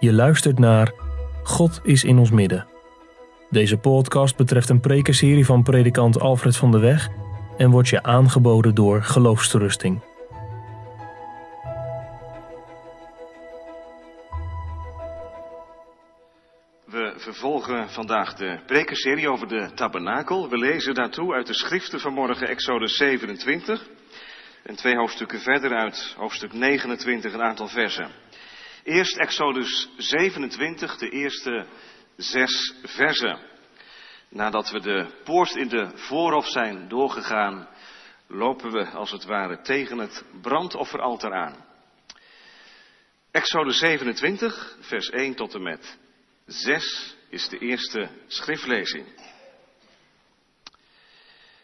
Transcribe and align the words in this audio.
Je 0.00 0.12
luistert 0.12 0.58
naar 0.58 0.92
God 1.42 1.80
is 1.82 2.04
in 2.04 2.18
ons 2.18 2.30
midden. 2.30 2.66
Deze 3.50 3.76
podcast 3.76 4.36
betreft 4.36 4.68
een 4.68 4.80
prekenserie 4.80 5.44
van 5.44 5.62
predikant 5.62 6.20
Alfred 6.20 6.56
van 6.56 6.70
de 6.70 6.78
Weg 6.78 7.08
en 7.56 7.70
wordt 7.70 7.88
je 7.88 8.02
aangeboden 8.02 8.74
door 8.74 9.02
Geloofsterusting. 9.02 10.02
We 16.84 17.14
vervolgen 17.16 17.90
vandaag 17.90 18.34
de 18.34 18.58
prekenserie 18.66 19.30
over 19.30 19.48
de 19.48 19.70
tabernakel. 19.74 20.48
We 20.48 20.58
lezen 20.58 20.94
daartoe 20.94 21.34
uit 21.34 21.46
de 21.46 21.54
schriften 21.54 22.00
van 22.00 22.12
morgen 22.12 22.48
Exodus 22.48 22.96
27 22.96 23.88
en 24.62 24.76
twee 24.76 24.96
hoofdstukken 24.96 25.40
verder 25.40 25.70
uit 25.70 26.14
hoofdstuk 26.16 26.52
29 26.52 27.32
een 27.32 27.42
aantal 27.42 27.68
versen. 27.68 28.10
Eerst 28.88 29.16
Exodus 29.16 29.88
27, 29.96 30.96
de 30.96 31.08
eerste 31.08 31.66
zes 32.16 32.74
versen. 32.82 33.38
Nadat 34.28 34.70
we 34.70 34.80
de 34.80 35.06
poort 35.24 35.56
in 35.56 35.68
de 35.68 35.90
voorhof 35.94 36.46
zijn 36.48 36.88
doorgegaan, 36.88 37.68
lopen 38.26 38.72
we 38.72 38.86
als 38.86 39.10
het 39.10 39.24
ware 39.24 39.60
tegen 39.60 39.98
het 39.98 40.24
brandofferaltaar 40.40 41.32
aan. 41.32 41.64
Exodus 43.30 43.78
27, 43.78 44.76
vers 44.80 45.10
1 45.10 45.34
tot 45.34 45.54
en 45.54 45.62
met 45.62 45.98
6 46.46 47.16
is 47.30 47.48
de 47.48 47.58
eerste 47.58 48.08
schriftlezing. 48.26 49.06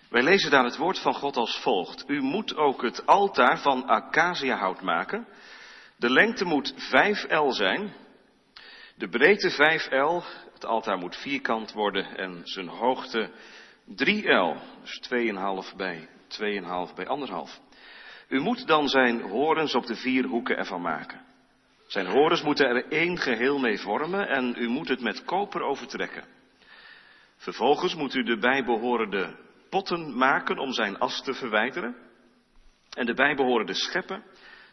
Wij 0.08 0.22
lezen 0.22 0.50
daar 0.50 0.64
het 0.64 0.76
woord 0.76 0.98
van 0.98 1.14
God 1.14 1.36
als 1.36 1.58
volgt. 1.58 2.04
U 2.06 2.20
moet 2.20 2.56
ook 2.56 2.82
het 2.82 3.06
altaar 3.06 3.58
van 3.58 3.86
acaciahout 3.86 4.80
maken. 4.80 5.26
De 6.04 6.10
lengte 6.10 6.44
moet 6.44 6.74
5 6.76 7.26
L 7.28 7.50
zijn. 7.50 7.92
De 8.96 9.08
breedte 9.08 9.50
5 9.50 9.90
L. 9.90 10.22
Het 10.52 10.64
altaar 10.64 10.98
moet 10.98 11.16
vierkant 11.16 11.72
worden 11.72 12.16
en 12.16 12.40
zijn 12.42 12.68
hoogte 12.68 13.30
3 13.84 14.32
L. 14.32 14.56
Dus 14.80 15.00
2,5 15.70 15.76
bij 15.76 16.08
2,5 16.88 16.94
bij 16.94 17.06
1,5. 17.48 17.62
U 18.28 18.40
moet 18.40 18.66
dan 18.66 18.88
zijn 18.88 19.20
horens 19.20 19.74
op 19.74 19.86
de 19.86 19.96
vier 19.96 20.24
hoeken 20.24 20.56
ervan 20.56 20.80
maken. 20.80 21.20
Zijn 21.86 22.06
horens 22.06 22.42
moeten 22.42 22.66
er 22.66 22.88
één 22.88 23.18
geheel 23.18 23.58
mee 23.58 23.78
vormen 23.78 24.28
en 24.28 24.54
u 24.58 24.68
moet 24.68 24.88
het 24.88 25.00
met 25.00 25.24
koper 25.24 25.62
overtrekken. 25.62 26.24
Vervolgens 27.36 27.94
moet 27.94 28.14
u 28.14 28.22
de 28.22 28.38
bijbehorende 28.38 29.36
potten 29.70 30.16
maken 30.16 30.58
om 30.58 30.72
zijn 30.72 30.98
as 30.98 31.22
te 31.22 31.34
verwijderen. 31.34 31.96
En 32.90 33.06
de 33.06 33.14
bijbehorende 33.14 33.74
scheppen, 33.74 34.24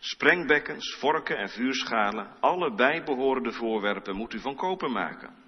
sprengbekkens, 0.04 0.96
vorken 1.00 1.38
en 1.38 1.50
vuurschalen, 1.50 2.28
alle 2.40 2.74
bijbehorende 2.74 3.52
voorwerpen 3.52 4.16
moet 4.16 4.34
u 4.34 4.40
van 4.40 4.56
koper 4.56 4.92
maken. 4.92 5.40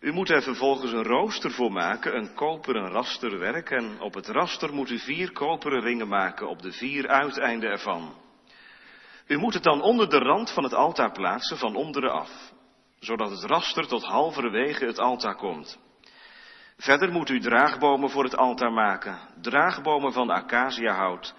U 0.00 0.12
moet 0.12 0.30
er 0.30 0.42
vervolgens 0.42 0.92
een 0.92 1.02
rooster 1.02 1.50
voor 1.50 1.72
maken, 1.72 2.16
een 2.16 2.34
koperen 2.34 2.90
rasterwerk, 2.90 3.70
en 3.70 4.00
op 4.00 4.14
het 4.14 4.28
raster 4.28 4.74
moet 4.74 4.90
u 4.90 4.98
vier 4.98 5.32
koperen 5.32 5.80
ringen 5.80 6.08
maken 6.08 6.48
op 6.48 6.62
de 6.62 6.72
vier 6.72 7.08
uiteinden 7.08 7.70
ervan. 7.70 8.14
U 9.26 9.38
moet 9.38 9.54
het 9.54 9.62
dan 9.62 9.82
onder 9.82 10.10
de 10.10 10.18
rand 10.18 10.50
van 10.50 10.62
het 10.64 10.74
altaar 10.74 11.12
plaatsen, 11.12 11.58
van 11.58 11.76
onderen 11.76 12.12
af, 12.12 12.52
zodat 12.98 13.30
het 13.30 13.44
raster 13.44 13.86
tot 13.86 14.04
halverwege 14.04 14.84
het 14.84 14.98
altaar 14.98 15.36
komt. 15.36 15.78
Verder 16.76 17.12
moet 17.12 17.28
u 17.28 17.40
draagbomen 17.40 18.10
voor 18.10 18.24
het 18.24 18.36
altaar 18.36 18.72
maken, 18.72 19.18
draagbomen 19.40 20.12
van 20.12 20.30
acaciahout, 20.30 21.34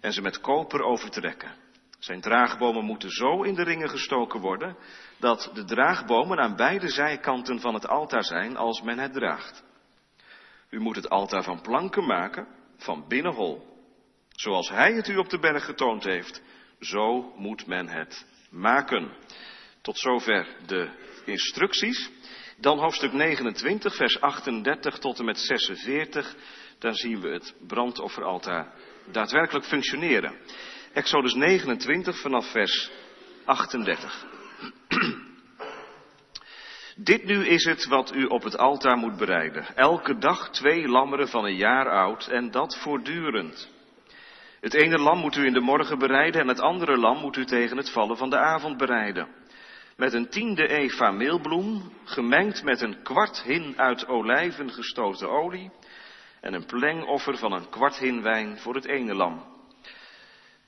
en 0.00 0.12
ze 0.12 0.22
met 0.22 0.40
koper 0.40 0.82
overtrekken. 0.82 1.54
Zijn 1.98 2.20
draagbomen 2.20 2.84
moeten 2.84 3.10
zo 3.10 3.42
in 3.42 3.54
de 3.54 3.62
ringen 3.62 3.90
gestoken 3.90 4.40
worden, 4.40 4.76
dat 5.18 5.50
de 5.54 5.64
draagbomen 5.64 6.38
aan 6.38 6.56
beide 6.56 6.88
zijkanten 6.88 7.60
van 7.60 7.74
het 7.74 7.88
altaar 7.88 8.24
zijn 8.24 8.56
als 8.56 8.82
men 8.82 8.98
het 8.98 9.12
draagt. 9.12 9.64
U 10.70 10.80
moet 10.80 10.96
het 10.96 11.08
altaar 11.08 11.42
van 11.42 11.60
planken 11.60 12.06
maken, 12.06 12.46
van 12.76 13.04
binnenhol. 13.08 13.68
Zoals 14.28 14.68
hij 14.68 14.92
het 14.92 15.08
u 15.08 15.16
op 15.16 15.28
de 15.28 15.38
berg 15.38 15.64
getoond 15.64 16.04
heeft, 16.04 16.42
zo 16.80 17.32
moet 17.36 17.66
men 17.66 17.88
het 17.88 18.26
maken. 18.50 19.12
Tot 19.82 19.98
zover 19.98 20.56
de 20.66 20.90
instructies. 21.24 22.10
Dan 22.56 22.78
hoofdstuk 22.78 23.12
29, 23.12 23.96
vers 23.96 24.20
38 24.20 24.98
tot 24.98 25.18
en 25.18 25.24
met 25.24 25.38
46. 25.38 26.36
Daar 26.78 26.94
zien 26.94 27.20
we 27.20 27.28
het 27.28 27.54
brandofferaltaar 27.66 28.74
daadwerkelijk 29.12 29.66
functioneren. 29.66 30.34
Exodus 30.92 31.34
29 31.34 32.20
vanaf 32.20 32.50
vers 32.50 32.90
38. 33.44 34.26
Dit 36.96 37.24
nu 37.24 37.46
is 37.46 37.64
het 37.64 37.86
wat 37.86 38.14
u 38.14 38.24
op 38.24 38.42
het 38.42 38.58
altaar 38.58 38.96
moet 38.96 39.16
bereiden. 39.16 39.76
Elke 39.76 40.18
dag 40.18 40.50
twee 40.50 40.88
lammeren 40.88 41.28
van 41.28 41.44
een 41.44 41.56
jaar 41.56 41.90
oud 41.90 42.26
en 42.26 42.50
dat 42.50 42.78
voortdurend. 42.78 43.70
Het 44.60 44.74
ene 44.74 44.98
lam 44.98 45.18
moet 45.18 45.36
u 45.36 45.46
in 45.46 45.52
de 45.52 45.60
morgen 45.60 45.98
bereiden 45.98 46.40
en 46.40 46.48
het 46.48 46.60
andere 46.60 46.96
lam 46.96 47.18
moet 47.18 47.36
u 47.36 47.44
tegen 47.44 47.76
het 47.76 47.90
vallen 47.90 48.16
van 48.16 48.30
de 48.30 48.38
avond 48.38 48.76
bereiden. 48.76 49.28
Met 49.96 50.12
een 50.12 50.28
tiende 50.28 50.68
eva 50.68 51.10
meelbloem, 51.10 51.92
gemengd 52.04 52.62
met 52.62 52.80
een 52.80 53.02
kwart 53.02 53.42
hin 53.42 53.74
uit 53.76 54.06
olijven 54.06 54.70
gestoten 54.70 55.30
olie 55.30 55.70
en 56.40 56.54
een 56.54 56.66
plengoffer 56.66 57.36
van 57.38 57.52
een 57.52 57.68
kwart 57.68 57.98
hin 57.98 58.22
wijn 58.22 58.58
voor 58.58 58.74
het 58.74 58.86
ene 58.86 59.14
lam. 59.14 59.44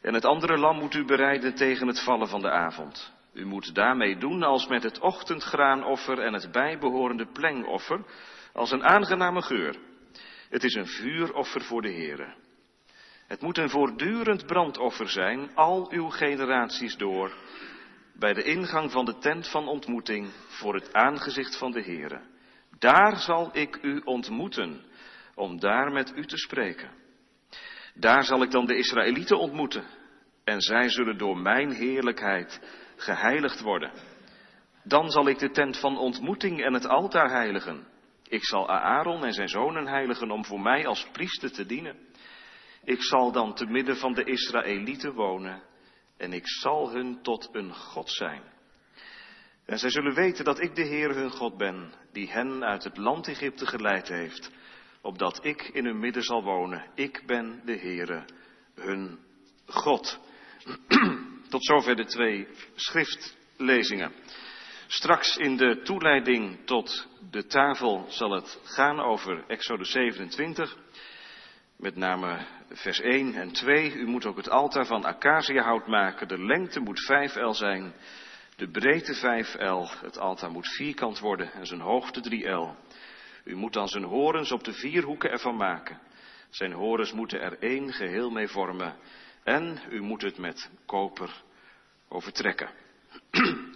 En 0.00 0.14
het 0.14 0.24
andere 0.24 0.58
lam 0.58 0.78
moet 0.78 0.94
u 0.94 1.04
bereiden 1.04 1.54
tegen 1.54 1.86
het 1.86 2.00
vallen 2.00 2.28
van 2.28 2.40
de 2.40 2.50
avond. 2.50 3.12
U 3.32 3.46
moet 3.46 3.74
daarmee 3.74 4.16
doen 4.16 4.42
als 4.42 4.66
met 4.66 4.82
het 4.82 4.98
ochtendgraanoffer 4.98 6.18
en 6.18 6.32
het 6.32 6.52
bijbehorende 6.52 7.26
plengoffer, 7.26 8.04
als 8.52 8.70
een 8.70 8.84
aangename 8.84 9.42
geur. 9.42 9.76
Het 10.48 10.64
is 10.64 10.74
een 10.74 10.86
vuuroffer 10.86 11.62
voor 11.62 11.82
de 11.82 11.92
Heere. 11.92 12.34
Het 13.26 13.40
moet 13.40 13.58
een 13.58 13.70
voortdurend 13.70 14.46
brandoffer 14.46 15.08
zijn, 15.08 15.54
al 15.54 15.90
uw 15.90 16.08
generaties 16.08 16.96
door, 16.96 17.32
bij 18.18 18.32
de 18.32 18.42
ingang 18.42 18.90
van 18.90 19.04
de 19.04 19.18
tent 19.18 19.48
van 19.48 19.68
ontmoeting 19.68 20.30
voor 20.48 20.74
het 20.74 20.92
aangezicht 20.92 21.58
van 21.58 21.70
de 21.70 21.82
Heere. 21.82 22.20
Daar 22.78 23.16
zal 23.16 23.50
ik 23.52 23.78
u 23.82 24.00
ontmoeten, 24.04 24.84
om 25.34 25.60
daar 25.60 25.93
met 25.93 26.12
u 26.16 26.26
te 26.26 26.37
spreken. 26.37 26.91
Daar 27.94 28.25
zal 28.25 28.43
ik 28.43 28.50
dan 28.50 28.66
de 28.66 28.76
Israëlieten 28.76 29.38
ontmoeten, 29.38 29.84
en 30.44 30.60
zij 30.60 30.88
zullen 30.88 31.19
door 31.19 31.38
mijn 31.38 31.70
heerlijkheid 31.70 32.60
geheiligd 32.97 33.60
worden. 33.60 33.93
Dan 34.84 35.10
zal 35.10 35.28
ik 35.28 35.38
de 35.38 35.50
tent 35.50 35.78
van 35.78 35.98
ontmoeting 35.98 36.62
en 36.62 36.72
het 36.72 36.87
altaar 36.87 37.31
heiligen. 37.31 37.87
Ik 38.28 38.44
zal 38.44 38.69
Aaron 38.69 39.25
en 39.25 39.32
zijn 39.32 39.48
zonen 39.48 39.87
heiligen 39.87 40.31
om 40.31 40.44
voor 40.44 40.60
mij 40.60 40.87
als 40.87 41.09
priester 41.12 41.53
te 41.53 41.66
dienen. 41.66 41.97
Ik 42.84 43.03
zal 43.03 43.32
dan 43.32 43.54
te 43.54 43.66
midden 43.66 43.97
van 43.97 44.12
de 44.12 44.25
Israëlieten 44.25 45.12
wonen 45.12 45.62
en 46.16 46.32
ik 46.32 46.49
zal 46.49 46.91
hun 46.91 47.22
tot 47.22 47.49
een 47.53 47.75
God 47.75 48.10
zijn. 48.10 48.43
En 49.66 49.78
zij 49.78 49.91
zullen 49.91 50.14
weten 50.14 50.44
dat 50.44 50.60
ik 50.60 50.75
de 50.75 50.82
Heer 50.82 51.14
hun 51.14 51.31
God 51.31 51.56
ben, 51.56 51.93
die 52.12 52.31
hen 52.31 52.64
uit 52.64 52.84
het 52.84 52.97
land 52.97 53.28
Egypte 53.28 53.66
geleid 53.66 54.09
heeft, 54.09 54.50
opdat 55.02 55.44
ik 55.44 55.62
in 55.62 55.84
hun 55.84 55.98
midden 55.98 56.22
zal 56.22 56.42
wonen. 56.42 56.90
Ik 56.94 57.22
ben 57.26 57.62
de 57.64 57.78
Heere, 57.78 58.24
hun 58.74 59.18
God. 59.66 60.20
Tot 61.48 61.64
zover 61.64 61.96
de 61.96 62.04
twee 62.04 62.48
schriftlezingen. 62.74 64.12
Straks 64.86 65.36
in 65.36 65.56
de 65.56 65.80
toeleiding 65.82 66.66
tot 66.66 67.08
de 67.30 67.46
tafel 67.46 68.04
zal 68.08 68.30
het 68.30 68.60
gaan 68.64 69.00
over 69.00 69.44
Exodus 69.46 69.90
27. 69.90 70.76
Met 71.76 71.96
name 71.96 72.46
vers 72.69 73.00
1 73.00 73.34
en 73.34 73.52
2. 73.52 73.92
U 73.92 74.06
moet 74.06 74.26
ook 74.26 74.36
het 74.36 74.50
altaar 74.50 74.86
van 74.86 75.04
acaciahout 75.04 75.87
maken. 75.87 76.28
De 76.28 76.38
lengte 76.38 76.81
moet 76.81 77.04
5 77.04 77.34
L 77.34 77.52
zijn. 77.52 77.94
De 78.56 78.70
breedte 78.70 79.14
5 79.14 79.54
L. 79.54 79.87
Het 80.00 80.19
altaar 80.19 80.50
moet 80.50 80.69
vierkant 80.69 81.19
worden 81.19 81.52
en 81.52 81.66
zijn 81.66 81.81
hoogte 81.81 82.20
3 82.20 82.49
L. 82.49 82.76
U 83.44 83.56
moet 83.56 83.72
dan 83.72 83.88
zijn 83.88 84.04
horens 84.04 84.52
op 84.52 84.64
de 84.64 84.72
vier 84.72 85.02
hoeken 85.02 85.30
ervan 85.30 85.56
maken. 85.56 86.00
Zijn 86.50 86.72
horens 86.72 87.12
moeten 87.12 87.40
er 87.40 87.58
één 87.58 87.92
geheel 87.92 88.30
mee 88.30 88.48
vormen. 88.48 88.96
En 89.42 89.78
u 89.90 90.00
moet 90.00 90.22
het 90.22 90.38
met 90.38 90.70
koper 90.86 91.42
overtrekken. 92.08 92.70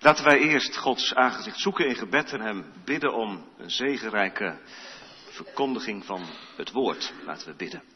Laten 0.00 0.24
wij 0.24 0.38
eerst 0.38 0.76
Gods 0.76 1.14
aangezicht 1.14 1.58
zoeken 1.58 1.86
in 1.86 1.96
gebed 1.96 2.32
en 2.32 2.40
hem 2.40 2.72
bidden 2.84 3.14
om 3.14 3.48
een 3.58 3.70
zegenrijke 3.70 4.58
verkondiging 5.28 6.04
van 6.04 6.24
het 6.56 6.70
woord. 6.70 7.12
Laten 7.24 7.46
we 7.46 7.54
bidden. 7.54 7.93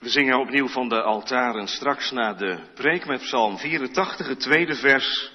We 0.00 0.08
zingen 0.08 0.38
opnieuw 0.38 0.68
van 0.68 0.88
de 0.88 1.02
altaren 1.02 1.68
straks 1.68 2.10
na 2.10 2.32
de 2.34 2.58
preek 2.74 3.06
met 3.06 3.20
Psalm 3.20 3.58
84, 3.58 4.28
het 4.28 4.40
tweede 4.40 4.74
vers. 4.74 5.32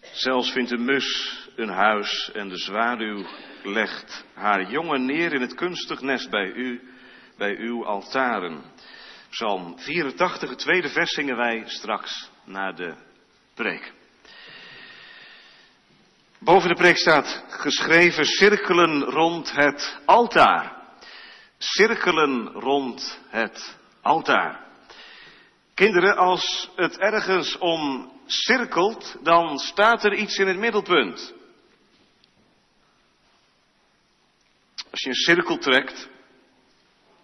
Zelfs 0.00 0.52
vindt 0.52 0.70
de 0.70 0.78
mus 0.78 1.38
een 1.56 1.68
huis 1.68 2.30
en 2.32 2.48
de 2.48 2.56
zwaluw 2.56 3.26
legt 3.62 4.24
haar 4.34 4.70
jongen 4.70 5.04
neer 5.04 5.32
in 5.32 5.40
het 5.40 5.54
kunstig 5.54 6.00
nest 6.00 6.30
bij 6.30 6.46
u, 6.46 6.80
bij 7.36 7.56
uw 7.56 7.86
altaren. 7.86 8.62
Psalm 9.30 9.78
84, 9.78 10.48
het 10.48 10.58
tweede 10.58 10.88
vers 10.88 11.10
zingen 11.10 11.36
wij 11.36 11.62
straks 11.66 12.30
na 12.44 12.72
de 12.72 12.94
preek. 13.54 13.92
Boven 16.38 16.68
de 16.68 16.74
preek 16.74 16.96
staat 16.96 17.44
geschreven 17.48 18.24
cirkelen 18.24 19.02
rond 19.02 19.52
het 19.52 20.00
altaar. 20.04 20.81
Cirkelen 21.62 22.48
rond 22.48 23.20
het 23.28 23.78
altaar. 24.00 24.66
Kinderen, 25.74 26.16
als 26.16 26.70
het 26.76 26.98
ergens 26.98 27.58
om 27.58 28.12
cirkelt, 28.26 29.16
dan 29.22 29.58
staat 29.58 30.04
er 30.04 30.14
iets 30.14 30.36
in 30.36 30.46
het 30.46 30.56
middelpunt. 30.56 31.34
Als 34.90 35.00
je 35.00 35.08
een 35.08 35.14
cirkel 35.14 35.58
trekt, 35.58 36.08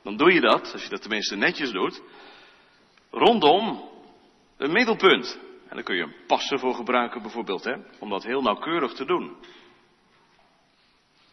dan 0.02 0.16
doe 0.16 0.32
je 0.32 0.40
dat, 0.40 0.72
als 0.72 0.82
je 0.82 0.88
dat 0.88 1.00
tenminste 1.00 1.36
netjes 1.36 1.70
doet, 1.70 2.02
rondom 3.10 3.90
een 4.56 4.72
middelpunt. 4.72 5.38
En 5.68 5.74
daar 5.74 5.84
kun 5.84 5.96
je 5.96 6.02
een 6.02 6.26
passen 6.26 6.58
voor 6.58 6.74
gebruiken 6.74 7.22
bijvoorbeeld, 7.22 7.64
hè, 7.64 7.74
om 7.98 8.10
dat 8.10 8.24
heel 8.24 8.42
nauwkeurig 8.42 8.92
te 8.92 9.04
doen. 9.04 9.36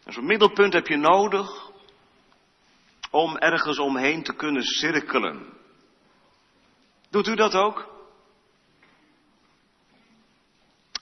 En 0.04 0.12
zo'n 0.12 0.26
middelpunt 0.26 0.72
heb 0.72 0.86
je 0.86 0.96
nodig 0.96 1.65
om 3.16 3.36
ergens 3.36 3.78
omheen 3.78 4.22
te 4.22 4.34
kunnen 4.34 4.62
cirkelen. 4.62 5.52
Doet 7.10 7.26
u 7.26 7.34
dat 7.34 7.54
ook? 7.54 7.94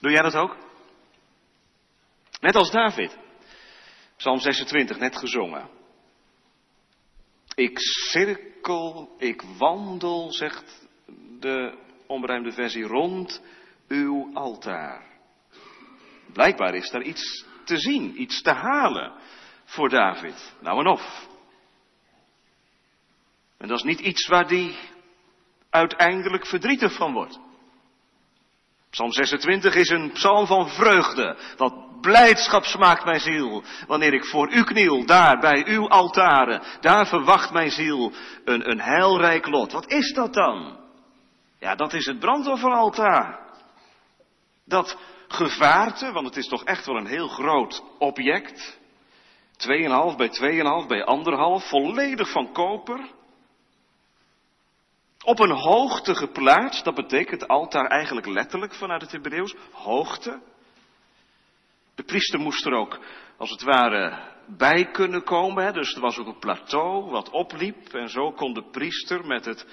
Doe 0.00 0.10
jij 0.10 0.22
dat 0.22 0.34
ook? 0.34 0.56
Net 2.40 2.54
als 2.54 2.70
David. 2.70 3.18
Psalm 4.16 4.38
26, 4.38 4.98
net 4.98 5.16
gezongen. 5.16 5.68
Ik 7.54 7.78
cirkel, 7.78 9.14
ik 9.18 9.42
wandel, 9.58 10.32
zegt 10.32 10.88
de 11.40 11.78
onberuimde 12.06 12.52
versie, 12.52 12.84
rond 12.84 13.42
uw 13.88 14.30
altaar. 14.34 15.04
Blijkbaar 16.32 16.74
is 16.74 16.90
daar 16.90 17.02
iets 17.02 17.44
te 17.64 17.78
zien, 17.78 18.20
iets 18.20 18.42
te 18.42 18.52
halen 18.52 19.12
voor 19.64 19.88
David. 19.88 20.54
Nou 20.60 20.78
en 20.78 20.86
of. 20.86 21.32
En 23.64 23.70
dat 23.70 23.78
is 23.78 23.84
niet 23.84 24.00
iets 24.00 24.26
waar 24.26 24.46
die 24.46 24.76
uiteindelijk 25.70 26.46
verdrietig 26.46 26.96
van 26.96 27.12
wordt. 27.12 27.38
Psalm 28.90 29.12
26 29.12 29.74
is 29.74 29.88
een 29.88 30.12
psalm 30.12 30.46
van 30.46 30.68
vreugde. 30.68 31.36
Wat 31.56 32.00
blijdschap 32.00 32.64
smaakt 32.64 33.04
mijn 33.04 33.20
ziel. 33.20 33.62
Wanneer 33.86 34.14
ik 34.14 34.24
voor 34.24 34.52
u 34.52 34.64
kniel, 34.64 35.06
daar 35.06 35.38
bij 35.38 35.66
uw 35.66 35.88
altaren. 35.88 36.62
Daar 36.80 37.06
verwacht 37.06 37.52
mijn 37.52 37.70
ziel 37.70 38.12
een, 38.44 38.70
een 38.70 38.80
heilrijk 38.80 39.46
lot. 39.46 39.72
Wat 39.72 39.90
is 39.90 40.12
dat 40.12 40.34
dan? 40.34 40.80
Ja, 41.58 41.74
dat 41.74 41.92
is 41.92 42.06
het 42.06 42.18
brandofferaltaar. 42.18 43.38
Dat 44.64 44.98
gevaarte, 45.28 46.12
want 46.12 46.26
het 46.26 46.36
is 46.36 46.48
toch 46.48 46.64
echt 46.64 46.86
wel 46.86 46.96
een 46.96 47.06
heel 47.06 47.28
groot 47.28 47.82
object. 47.98 48.78
2,5 50.12 50.16
bij 50.16 50.28
2,5 50.82 50.86
bij 50.86 51.06
1,5, 51.62 51.68
volledig 51.68 52.30
van 52.30 52.52
koper. 52.52 53.22
Op 55.24 55.38
een 55.38 55.50
hoogte 55.50 56.14
geplaatst, 56.14 56.84
dat 56.84 56.94
betekent 56.94 57.48
altaar 57.48 57.86
eigenlijk 57.86 58.26
letterlijk 58.26 58.74
vanuit 58.74 59.00
het 59.00 59.12
Hebreeuws, 59.12 59.54
hoogte. 59.72 60.40
De 61.94 62.02
priester 62.02 62.40
moest 62.40 62.66
er 62.66 62.72
ook, 62.72 62.98
als 63.36 63.50
het 63.50 63.62
ware, 63.62 64.18
bij 64.46 64.90
kunnen 64.90 65.24
komen. 65.24 65.64
Hè? 65.64 65.72
Dus 65.72 65.94
er 65.94 66.00
was 66.00 66.18
ook 66.18 66.26
een 66.26 66.38
plateau 66.38 67.10
wat 67.10 67.30
opliep. 67.30 67.94
En 67.94 68.08
zo 68.08 68.32
kon 68.32 68.54
de 68.54 68.70
priester 68.70 69.26
met 69.26 69.44
het 69.44 69.66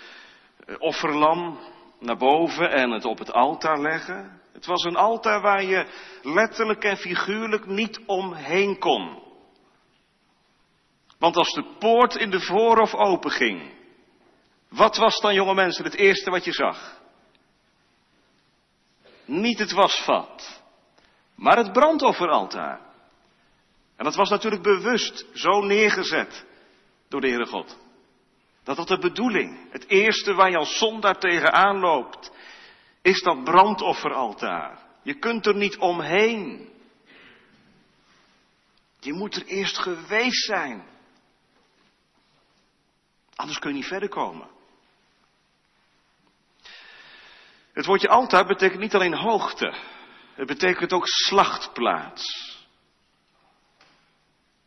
eh, 0.65 0.75
offerlam 0.80 1.59
naar 2.00 2.18
boven 2.18 2.71
en 2.71 2.92
het 2.92 3.06
op 3.06 3.18
het 3.18 3.33
altaar 3.33 3.81
leggen. 3.81 4.42
Het 4.53 4.65
was 4.65 4.83
een 4.83 4.95
altaar 4.95 5.42
waar 5.42 5.63
je 5.63 5.88
letterlijk 6.21 6.83
en 6.83 6.98
figuurlijk 6.98 7.65
niet 7.65 8.01
omheen 8.06 8.80
kon. 8.80 9.24
Want 11.19 11.36
als 11.36 11.53
de 11.53 11.75
poort 11.80 12.15
in 12.15 12.30
de 12.30 12.42
voorhof 12.42 12.94
openging, 12.94 13.81
wat 14.71 14.97
was 14.97 15.19
dan, 15.19 15.33
jonge 15.33 15.53
mensen, 15.53 15.83
het 15.83 15.95
eerste 15.95 16.29
wat 16.29 16.45
je 16.45 16.53
zag? 16.53 17.00
Niet 19.25 19.59
het 19.59 19.71
wasvat, 19.71 20.62
maar 21.35 21.57
het 21.57 21.71
brandofferaltaar. 21.71 22.79
En 23.95 24.03
dat 24.06 24.15
was 24.15 24.29
natuurlijk 24.29 24.62
bewust 24.62 25.25
zo 25.33 25.62
neergezet 25.62 26.45
door 27.07 27.21
de 27.21 27.27
Heere 27.27 27.45
God. 27.45 27.77
Dat 28.63 28.75
dat 28.75 28.88
de 28.88 28.97
bedoeling, 28.97 29.71
het 29.71 29.88
eerste 29.88 30.33
waar 30.33 30.50
je 30.50 30.57
als 30.57 30.77
zondaar 30.77 31.19
tegenaan 31.19 31.79
loopt, 31.79 32.31
is 33.01 33.21
dat 33.21 33.44
brandofferaltaar. 33.44 34.79
Je 35.03 35.13
kunt 35.13 35.45
er 35.45 35.56
niet 35.56 35.77
omheen. 35.77 36.69
Je 39.00 39.13
moet 39.13 39.35
er 39.35 39.45
eerst 39.45 39.77
geweest 39.77 40.45
zijn. 40.45 40.83
Anders 43.35 43.59
kun 43.59 43.69
je 43.69 43.75
niet 43.75 43.88
verder 43.88 44.09
komen. 44.09 44.47
Het 47.73 47.85
woordje 47.85 48.09
altaar 48.09 48.45
betekent 48.45 48.79
niet 48.79 48.95
alleen 48.95 49.15
hoogte. 49.15 49.73
Het 50.33 50.47
betekent 50.47 50.94
ook 50.94 51.07
slachtplaats. 51.07 52.50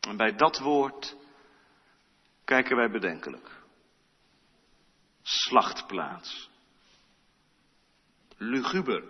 En 0.00 0.16
bij 0.16 0.34
dat 0.34 0.58
woord 0.58 1.16
kijken 2.44 2.76
wij 2.76 2.90
bedenkelijk. 2.90 3.50
Slachtplaats. 5.22 6.50
Luguber. 8.36 9.04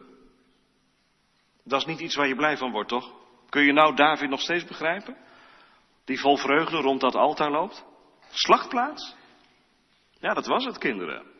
Dat 1.64 1.80
is 1.80 1.86
niet 1.86 2.00
iets 2.00 2.14
waar 2.14 2.28
je 2.28 2.36
blij 2.36 2.56
van 2.56 2.70
wordt, 2.70 2.88
toch? 2.88 3.12
Kun 3.48 3.62
je 3.62 3.72
nou 3.72 3.96
David 3.96 4.28
nog 4.28 4.40
steeds 4.40 4.64
begrijpen? 4.64 5.16
Die 6.04 6.20
vol 6.20 6.36
vreugde 6.36 6.76
rond 6.76 7.00
dat 7.00 7.14
altaar 7.14 7.50
loopt? 7.50 7.84
Slachtplaats? 8.30 9.14
Ja, 10.18 10.34
dat 10.34 10.46
was 10.46 10.64
het, 10.64 10.78
kinderen 10.78 11.33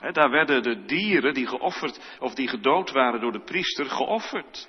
daar 0.00 0.30
werden 0.30 0.62
de 0.62 0.84
dieren 0.84 1.34
die 1.34 1.46
geofferd 1.46 2.16
of 2.18 2.34
die 2.34 2.48
gedood 2.48 2.90
waren 2.90 3.20
door 3.20 3.32
de 3.32 3.44
priester 3.44 3.86
geofferd. 3.86 4.68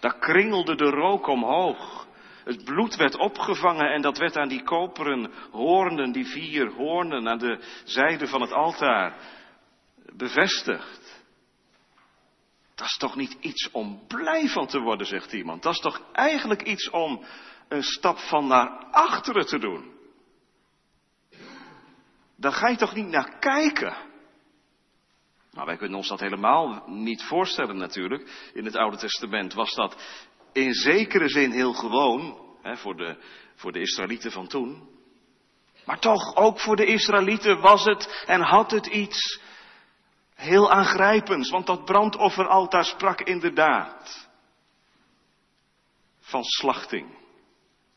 Daar 0.00 0.18
kringelde 0.18 0.74
de 0.74 0.90
rook 0.90 1.26
omhoog. 1.26 2.06
Het 2.44 2.64
bloed 2.64 2.96
werd 2.96 3.18
opgevangen 3.18 3.92
en 3.92 4.02
dat 4.02 4.18
werd 4.18 4.36
aan 4.36 4.48
die 4.48 4.62
koperen 4.62 5.32
hoornen, 5.50 6.12
die 6.12 6.26
vier 6.26 6.72
hoornen 6.72 7.28
aan 7.28 7.38
de 7.38 7.58
zijde 7.84 8.26
van 8.26 8.40
het 8.40 8.52
altaar 8.52 9.16
bevestigd. 10.16 11.22
Dat 12.74 12.86
is 12.86 12.96
toch 12.96 13.16
niet 13.16 13.36
iets 13.40 13.70
om 13.70 14.06
blij 14.08 14.48
van 14.48 14.66
te 14.66 14.80
worden, 14.80 15.06
zegt 15.06 15.32
iemand. 15.32 15.62
Dat 15.62 15.72
is 15.72 15.80
toch 15.80 16.02
eigenlijk 16.12 16.62
iets 16.62 16.90
om 16.90 17.24
een 17.68 17.82
stap 17.82 18.18
van 18.18 18.46
naar 18.46 18.68
achteren 18.90 19.46
te 19.46 19.58
doen. 19.58 19.90
Daar 22.36 22.52
ga 22.52 22.68
je 22.68 22.76
toch 22.76 22.94
niet 22.94 23.08
naar 23.08 23.38
kijken. 23.38 24.10
Nou, 25.52 25.66
wij 25.66 25.76
kunnen 25.76 25.98
ons 25.98 26.08
dat 26.08 26.20
helemaal 26.20 26.82
niet 26.86 27.22
voorstellen 27.22 27.76
natuurlijk. 27.76 28.50
In 28.54 28.64
het 28.64 28.76
Oude 28.76 28.96
Testament 28.96 29.54
was 29.54 29.74
dat 29.74 29.96
in 30.52 30.72
zekere 30.74 31.28
zin 31.28 31.50
heel 31.50 31.72
gewoon 31.72 32.40
hè, 32.62 32.76
voor, 32.76 32.96
de, 32.96 33.16
voor 33.54 33.72
de 33.72 33.80
Israëlieten 33.80 34.30
van 34.30 34.46
toen. 34.46 34.88
Maar 35.84 35.98
toch, 35.98 36.36
ook 36.36 36.60
voor 36.60 36.76
de 36.76 36.86
Israëlieten 36.86 37.60
was 37.60 37.84
het 37.84 38.24
en 38.26 38.40
had 38.40 38.70
het 38.70 38.86
iets 38.86 39.40
heel 40.34 40.70
aangrijpends. 40.70 41.50
Want 41.50 41.66
dat 41.66 41.84
brandofferaltaar 41.84 42.84
sprak 42.84 43.20
inderdaad 43.20 44.28
van 46.20 46.44
slachting, 46.44 47.18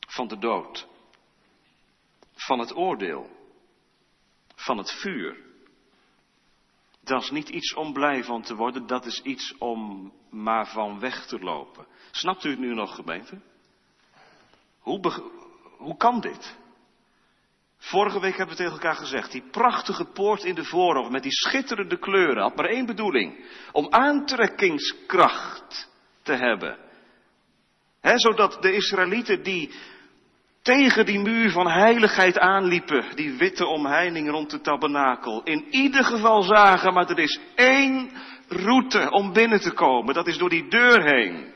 van 0.07 0.27
de 0.27 0.37
dood, 0.37 0.87
van 2.33 2.59
het 2.59 2.75
oordeel, 2.75 3.29
van 4.55 4.77
het 4.77 4.91
vuur. 4.91 5.44
Dat 7.05 7.21
is 7.21 7.29
niet 7.29 7.49
iets 7.49 7.73
om 7.73 7.93
blij 7.93 8.23
van 8.23 8.41
te 8.41 8.55
worden, 8.55 8.87
dat 8.87 9.05
is 9.05 9.21
iets 9.21 9.55
om 9.57 10.11
maar 10.29 10.67
van 10.67 10.99
weg 10.99 11.25
te 11.25 11.39
lopen. 11.39 11.87
Snapt 12.11 12.43
u 12.43 12.49
het 12.49 12.59
nu 12.59 12.73
nog, 12.73 12.95
gemeente? 12.95 13.41
Hoe, 14.79 14.99
hoe 15.77 15.97
kan 15.97 16.19
dit? 16.19 16.57
Vorige 17.77 18.19
week 18.19 18.37
hebben 18.37 18.55
we 18.55 18.61
tegen 18.61 18.77
elkaar 18.77 18.95
gezegd, 18.95 19.31
die 19.31 19.49
prachtige 19.51 20.05
poort 20.05 20.43
in 20.43 20.55
de 20.55 20.63
voorhof 20.63 21.09
met 21.09 21.23
die 21.23 21.31
schitterende 21.31 21.99
kleuren 21.99 22.41
had 22.41 22.55
maar 22.55 22.65
één 22.65 22.85
bedoeling. 22.85 23.45
Om 23.71 23.87
aantrekkingskracht 23.89 25.89
te 26.21 26.33
hebben. 26.33 26.77
He, 28.01 28.19
zodat 28.19 28.61
de 28.61 28.73
Israëlieten 28.73 29.43
die 29.43 29.73
tegen 30.65 31.05
die 31.05 31.19
muur 31.19 31.51
van 31.51 31.67
heiligheid 31.67 32.39
aanliepen, 32.39 33.15
die 33.15 33.37
witte 33.37 33.65
omheining 33.65 34.29
rond 34.29 34.49
de 34.49 34.61
tabernakel, 34.61 35.43
in 35.43 35.65
ieder 35.69 36.03
geval 36.03 36.41
zagen, 36.41 36.93
maar 36.93 37.09
er 37.09 37.19
is 37.19 37.39
één 37.55 38.09
route 38.47 39.11
om 39.11 39.33
binnen 39.33 39.61
te 39.61 39.71
komen, 39.71 40.13
dat 40.13 40.27
is 40.27 40.37
door 40.37 40.49
die 40.49 40.67
deur 40.67 41.03
heen. 41.03 41.53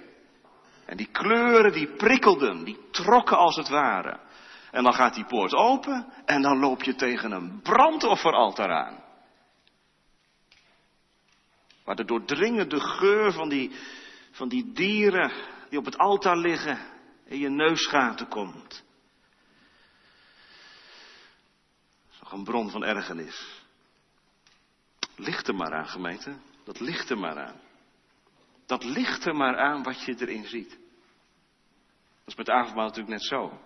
En 0.85 0.97
die 0.97 1.09
kleuren 1.11 1.73
die 1.73 1.87
prikkelden, 1.87 2.63
die 2.63 2.77
trokken 2.91 3.37
als 3.37 3.55
het 3.55 3.69
ware. 3.69 4.19
En 4.71 4.83
dan 4.83 4.93
gaat 4.93 5.15
die 5.15 5.25
poort 5.25 5.53
open 5.53 6.05
en 6.25 6.41
dan 6.41 6.59
loop 6.59 6.83
je 6.83 6.95
tegen 6.95 7.31
een 7.31 7.61
brandofferaltaar 7.61 8.71
aan. 8.71 9.03
Waar 11.85 11.95
de 11.95 12.05
doordringende 12.05 12.79
geur 12.79 13.31
van 13.31 13.49
die, 13.49 13.71
van 14.31 14.49
die 14.49 14.71
dieren 14.73 15.31
die 15.69 15.79
op 15.79 15.85
het 15.85 15.97
altaar 15.97 16.37
liggen 16.37 16.77
in 17.25 17.39
je 17.39 17.49
neusgaten 17.49 18.27
komt. 18.27 18.87
Dat 22.09 22.11
is 22.11 22.18
een 22.31 22.43
bron 22.43 22.69
van 22.69 22.83
ergernis. 22.83 23.63
Ligt 25.15 25.47
er 25.47 25.55
maar 25.55 25.73
aan, 25.73 25.87
gemeente. 25.87 26.37
Dat 26.63 26.79
ligt 26.79 27.09
er 27.09 27.17
maar 27.17 27.45
aan. 27.45 27.59
Dat 28.65 28.83
ligt 28.83 29.25
er 29.25 29.35
maar 29.35 29.57
aan 29.57 29.83
wat 29.83 30.03
je 30.03 30.15
erin 30.19 30.45
ziet. 30.45 30.69
Dat 30.69 32.27
is 32.27 32.35
met 32.35 32.49
avondmaal 32.49 32.85
natuurlijk 32.85 33.13
net 33.13 33.25
zo. 33.25 33.59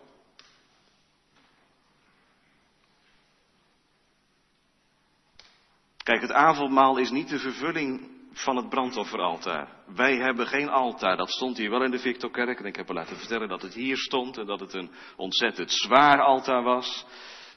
Kijk, 6.03 6.22
het 6.22 6.32
avondmaal 6.32 6.98
is 6.98 7.10
niet 7.10 7.29
de 7.29 7.39
vervulling 7.39 8.12
van 8.34 8.55
het 8.55 8.70
brandofferaltaar. 8.70 9.67
Wij 9.96 10.15
hebben 10.15 10.48
geen 10.48 10.70
altaar. 10.70 11.17
Dat 11.17 11.32
stond 11.32 11.58
hier 11.58 11.70
wel 11.70 11.84
in 11.84 11.91
de 11.91 12.00
Victorkerk. 12.00 12.60
En 12.60 12.65
ik 12.65 12.75
heb 12.75 12.89
er 12.89 12.96
laten 12.96 13.17
vertellen 13.17 13.48
dat 13.48 13.62
het 13.62 13.74
hier 13.74 13.98
stond 13.98 14.38
en 14.38 14.46
dat 14.46 14.60
het 14.60 14.74
een 14.74 14.91
ontzettend 15.15 15.72
zwaar 15.72 16.22
altaar 16.22 16.63
was. 16.63 17.05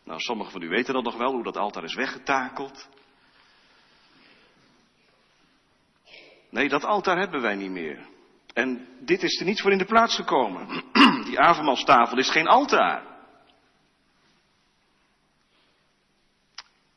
Nou, 0.07 0.21
sommigen 0.21 0.53
van 0.53 0.63
u 0.63 0.69
weten 0.69 0.95
dat 0.95 1.03
nog 1.03 1.17
wel, 1.17 1.33
hoe 1.33 1.43
dat 1.43 1.57
altaar 1.57 1.85
is 1.85 1.95
weggetakeld. 1.95 2.89
Nee, 6.51 6.69
dat 6.69 6.85
altaar 6.85 7.19
hebben 7.19 7.41
wij 7.41 7.55
niet 7.55 7.71
meer. 7.71 8.09
En 8.53 8.89
dit 9.01 9.23
is 9.23 9.41
er 9.41 9.47
niet 9.47 9.61
voor 9.61 9.73
in 9.73 9.79
de 9.79 9.85
plaats 9.85 10.15
gekomen. 10.15 10.85
Die 11.27 11.41
avondmaalstafel 11.41 12.19
is 12.19 12.31
geen 12.31 12.47
altaar. 12.47 13.15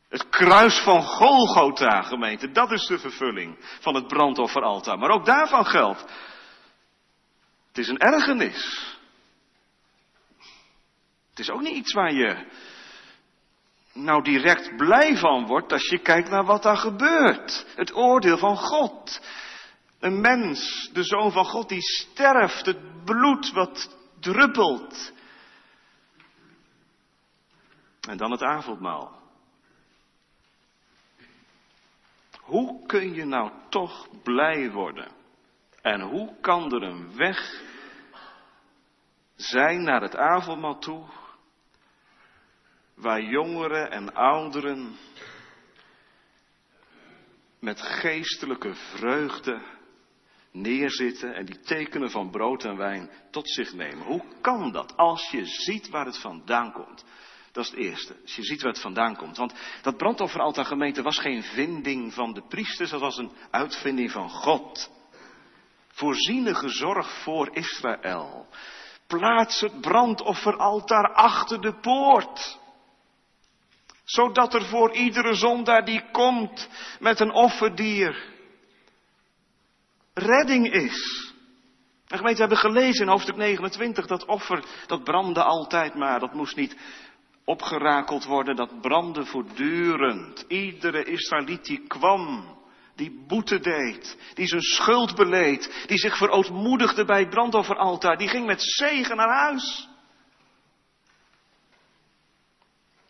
Het 0.10 0.30
kruis 0.30 0.80
van 0.80 1.04
Golgotha, 1.04 2.02
gemeente, 2.02 2.52
dat 2.52 2.72
is 2.72 2.86
de 2.86 3.00
vervulling 3.00 3.58
van 3.80 3.96
het 3.96 4.08
brandofferaltaar. 4.08 4.98
Maar 4.98 5.10
ook 5.10 5.26
daarvan 5.26 5.66
geldt. 5.66 6.02
Het 7.68 7.78
is 7.78 7.88
een 7.88 8.00
ergernis. 8.00 8.98
Het 11.30 11.40
is 11.40 11.50
ook 11.50 11.62
niet 11.62 11.76
iets 11.76 11.94
waar 11.94 12.14
je 12.14 12.48
nou 13.94 14.24
direct 14.24 14.76
blij 14.78 15.18
van 15.18 15.46
wordt 15.46 15.72
als 15.72 15.90
je 15.90 16.00
kijkt 16.00 16.30
naar 16.30 16.46
wat 16.46 16.64
daar 16.64 16.78
gebeurt. 16.78 17.66
Het 17.76 17.96
oordeel 17.96 18.38
van 18.38 18.58
God. 18.58 19.22
Een 20.00 20.22
mens, 20.22 20.90
de 20.94 21.04
zoon 21.04 21.32
van 21.32 21.46
God, 21.46 21.70
die 21.70 21.82
sterft, 21.82 22.66
het 22.66 23.04
bloed 23.04 23.52
wat 23.52 23.98
druppelt. 24.20 25.14
En 28.10 28.18
dan 28.18 28.32
het 28.32 28.44
avondmaal. 28.44 29.18
Hoe 32.42 32.86
kun 32.86 33.14
je 33.14 33.26
nou 33.26 33.52
toch 33.70 34.08
blij 34.24 34.72
worden? 34.72 35.12
En 35.82 36.02
hoe 36.02 36.36
kan 36.42 36.74
er 36.74 36.84
een 36.84 37.16
weg 37.16 37.62
zijn 39.36 39.84
naar 39.84 40.02
het 40.02 40.16
avondmaal 40.16 40.80
toe, 40.80 41.04
waar 43.00 43.22
jongeren 43.22 43.92
en 43.92 44.14
ouderen 44.14 44.98
met 47.60 47.82
geestelijke 47.82 48.74
vreugde 48.74 49.62
neerzitten 50.52 51.34
en 51.34 51.46
die 51.46 51.60
tekenen 51.60 52.12
van 52.12 52.30
brood 52.30 52.64
en 52.64 52.78
wijn 52.78 53.10
tot 53.32 53.50
zich 53.50 53.74
nemen. 53.74 54.06
Hoe 54.06 54.24
kan 54.42 54.72
dat 54.72 54.98
als 54.98 55.30
je 55.30 55.46
ziet 55.46 55.90
waar 55.90 56.06
het 56.06 56.18
vandaan 56.18 56.72
komt? 56.72 57.06
Dat 57.52 57.64
is 57.64 57.70
het 57.70 57.80
eerste. 57.80 58.16
Als 58.22 58.36
je 58.36 58.44
ziet 58.44 58.62
waar 58.62 58.72
het 58.72 58.82
vandaan 58.82 59.16
komt. 59.16 59.38
Want 59.38 59.54
dat 59.82 59.98
brandofferaltaar 59.98 60.66
gemeente 60.66 61.02
was 61.02 61.20
geen 61.20 61.44
vinding 61.44 62.14
van 62.14 62.34
de 62.34 62.44
priesters, 62.48 62.90
dat 62.90 63.00
was 63.00 63.18
een 63.18 63.32
uitvinding 63.52 64.12
van 64.12 64.30
God. 64.30 64.92
Voorzienige 65.88 66.70
zorg 66.70 67.22
voor 67.24 67.56
Israël. 67.56 68.48
Plaats 69.08 69.62
het 69.62 69.82
brandofferaltaar 69.82 71.14
achter 71.14 71.62
de 71.62 71.80
poort. 71.80 72.60
Zodat 74.10 74.54
er 74.54 74.66
voor 74.66 74.94
iedere 74.94 75.34
zondaar 75.34 75.86
die 75.86 76.04
komt 76.12 76.70
met 77.00 77.20
een 77.20 77.34
offerdier 77.34 78.38
redding 80.14 80.74
is. 80.74 81.32
En 82.08 82.18
gemeente, 82.18 82.44
we 82.44 82.48
hebben 82.48 82.72
gelezen 82.72 83.06
in 83.06 83.12
hoofdstuk 83.12 83.36
29 83.36 84.06
dat 84.06 84.26
offer, 84.26 84.64
dat 84.88 85.04
brandde 85.04 85.44
altijd 85.44 85.96
maar. 85.96 86.20
Dat 86.20 86.34
moest 86.34 86.56
niet 86.56 86.76
opgerakeld 87.46 88.26
worden, 88.26 88.56
dat 88.56 88.82
brandde 88.82 89.26
voortdurend. 89.26 90.46
Iedere 90.48 91.04
Israëliet 91.04 91.66
die 91.66 91.88
kwam, 91.88 92.58
die 92.96 93.24
boete 93.28 93.60
deed, 93.60 94.18
die 94.34 94.48
zijn 94.48 94.62
schuld 94.62 95.16
beleed, 95.16 95.84
die 95.88 95.98
zich 95.98 96.18
verootmoedigde 96.18 97.06
bij 97.06 97.20
het 97.20 97.30
brandofferaltaar, 97.30 98.18
die 98.18 98.30
ging 98.30 98.46
met 98.46 98.62
zegen 98.62 99.16
naar 99.16 99.34
huis. 99.34 99.90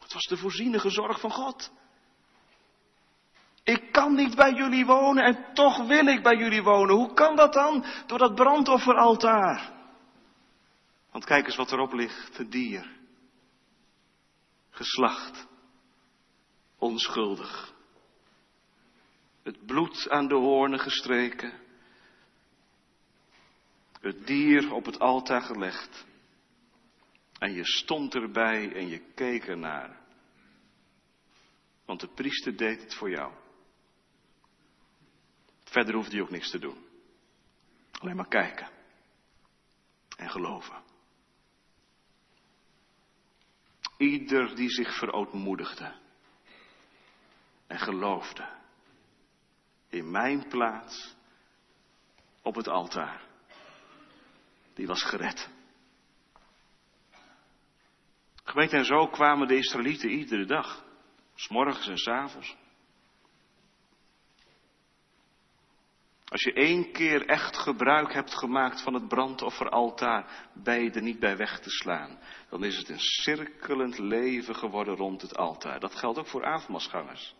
Het 0.09 0.17
was 0.17 0.27
de 0.27 0.37
voorzienige 0.37 0.89
zorg 0.89 1.19
van 1.19 1.31
God. 1.31 1.71
Ik 3.63 3.91
kan 3.91 4.15
niet 4.15 4.35
bij 4.35 4.53
jullie 4.53 4.85
wonen 4.85 5.23
en 5.23 5.53
toch 5.53 5.87
wil 5.87 6.07
ik 6.07 6.23
bij 6.23 6.35
jullie 6.35 6.63
wonen. 6.63 6.95
Hoe 6.95 7.13
kan 7.13 7.35
dat 7.35 7.53
dan? 7.53 7.85
Door 8.05 8.17
dat 8.17 8.35
brandofferaltaar. 8.35 9.73
Want 11.11 11.25
kijk 11.25 11.45
eens 11.45 11.55
wat 11.55 11.71
erop 11.71 11.93
ligt, 11.93 12.37
het 12.37 12.51
dier. 12.51 12.97
Geslacht. 14.69 15.47
Onschuldig. 16.77 17.73
Het 19.43 19.65
bloed 19.65 20.09
aan 20.09 20.27
de 20.27 20.35
hoornen 20.35 20.79
gestreken. 20.79 21.53
Het 24.01 24.27
dier 24.27 24.73
op 24.73 24.85
het 24.85 24.99
altaar 24.99 25.41
gelegd. 25.41 26.05
En 27.39 27.53
je 27.53 27.65
stond 27.65 28.15
erbij 28.15 28.73
en 28.75 28.87
je 28.87 28.99
keek 29.13 29.47
ernaar. 29.47 29.98
Want 31.89 32.01
de 32.01 32.07
priester 32.07 32.57
deed 32.57 32.81
het 32.81 32.95
voor 32.95 33.09
jou. 33.09 33.33
Verder 35.63 35.95
hoeft 35.95 36.11
hij 36.11 36.21
ook 36.21 36.29
niks 36.29 36.49
te 36.49 36.59
doen. 36.59 36.85
Alleen 37.91 38.15
maar 38.15 38.27
kijken. 38.27 38.69
En 40.17 40.29
geloven. 40.29 40.83
Ieder 43.97 44.55
die 44.55 44.69
zich 44.69 44.97
verootmoedigde. 44.97 45.95
En 47.67 47.79
geloofde. 47.79 48.49
In 49.87 50.11
mijn 50.11 50.47
plaats. 50.47 51.15
Op 52.41 52.55
het 52.55 52.67
altaar. 52.67 53.23
Die 54.73 54.87
was 54.87 55.03
gered. 55.03 55.49
Gemeente 58.43 58.77
en 58.77 58.85
zo 58.85 59.07
kwamen 59.07 59.47
de 59.47 59.55
Israëlieten 59.55 60.09
iedere 60.09 60.45
dag. 60.45 60.87
S'morgens 61.39 61.87
en 61.87 61.97
s'avonds. 61.97 62.55
Als 66.25 66.43
je 66.43 66.53
één 66.53 66.91
keer 66.91 67.25
echt 67.25 67.57
gebruik 67.57 68.13
hebt 68.13 68.37
gemaakt 68.37 68.81
van 68.81 68.93
het 68.93 69.07
brandofferaltaar, 69.07 70.49
ben 70.53 70.83
je 70.83 70.91
er 70.91 71.01
niet 71.01 71.19
bij 71.19 71.37
weg 71.37 71.59
te 71.59 71.69
slaan. 71.69 72.19
Dan 72.49 72.63
is 72.63 72.77
het 72.77 72.89
een 72.89 72.99
cirkelend 72.99 73.97
leven 73.97 74.55
geworden 74.55 74.95
rond 74.95 75.21
het 75.21 75.37
altaar. 75.37 75.79
Dat 75.79 75.95
geldt 75.95 76.19
ook 76.19 76.27
voor 76.27 76.45
avondmaalsgangers. 76.45 77.35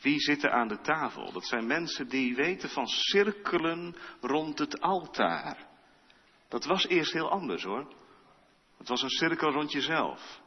Wie 0.00 0.20
zitten 0.20 0.52
aan 0.52 0.68
de 0.68 0.80
tafel? 0.80 1.32
Dat 1.32 1.46
zijn 1.46 1.66
mensen 1.66 2.08
die 2.08 2.34
weten 2.34 2.68
van 2.68 2.86
cirkelen 2.86 3.96
rond 4.20 4.58
het 4.58 4.80
altaar. 4.80 5.66
Dat 6.48 6.64
was 6.64 6.86
eerst 6.86 7.12
heel 7.12 7.30
anders 7.30 7.62
hoor. 7.62 7.96
Het 8.78 8.88
was 8.88 9.02
een 9.02 9.10
cirkel 9.10 9.50
rond 9.50 9.72
jezelf. 9.72 10.40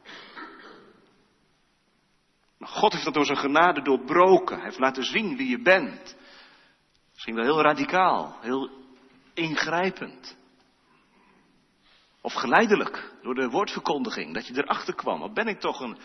Maar 2.58 2.68
God 2.68 2.92
heeft 2.92 3.04
dat 3.04 3.14
door 3.14 3.24
zijn 3.26 3.38
genade 3.38 3.82
doorbroken. 3.82 4.56
Hij 4.56 4.64
heeft 4.64 4.78
laten 4.78 5.04
zien 5.04 5.36
wie 5.36 5.48
je 5.48 5.62
bent. 5.62 6.16
Misschien 7.12 7.34
wel 7.34 7.44
heel 7.44 7.62
radicaal, 7.62 8.36
heel 8.40 8.70
ingrijpend. 9.34 10.36
Of 12.20 12.32
geleidelijk, 12.32 13.12
door 13.22 13.34
de 13.34 13.48
woordverkondiging, 13.48 14.34
dat 14.34 14.46
je 14.46 14.56
erachter 14.56 14.94
kwam. 14.94 15.20
Wat 15.20 15.34
ben 15.34 15.46
ik 15.46 15.60
toch 15.60 15.80
een, 15.80 15.98